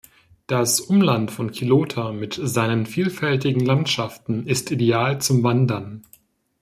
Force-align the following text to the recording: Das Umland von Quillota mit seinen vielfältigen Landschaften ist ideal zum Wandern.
Das 0.47 0.79
Umland 0.81 1.29
von 1.29 1.51
Quillota 1.51 2.11
mit 2.11 2.33
seinen 2.41 2.87
vielfältigen 2.87 3.63
Landschaften 3.63 4.47
ist 4.47 4.71
ideal 4.71 5.21
zum 5.21 5.43
Wandern. 5.43 6.01